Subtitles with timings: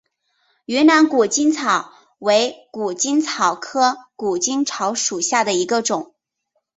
[0.65, 6.15] 云南谷精草为谷精草科谷精草属下的一个种。